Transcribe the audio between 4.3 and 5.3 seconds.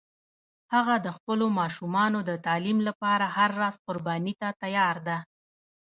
ته تیار ده